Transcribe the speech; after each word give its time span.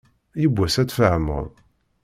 Yiwwas 0.41 0.75
ad 0.81 0.87
tfehmeḍ. 0.89 1.45